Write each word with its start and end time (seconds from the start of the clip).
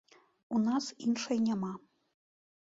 У 0.59 0.61
нас 0.67 0.87
іншай 1.09 1.37
няма. 1.51 1.71